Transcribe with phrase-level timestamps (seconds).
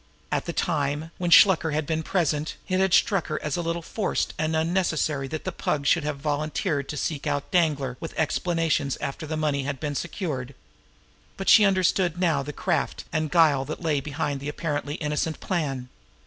[0.31, 3.83] At the time, when Shluker had been present, it had struck her as a little
[3.83, 8.97] forced and unnecessary that the Pug should have volunteered to seek out Danglar with explanations
[8.99, 10.55] after the money had been secured.
[11.37, 15.87] But she understood now the craft and guile that lay behind his apparently innocent plan.